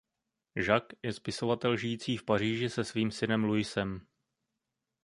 [0.59, 4.07] Jacques je spisovatel žijící v Paříži se svým synem Louisem.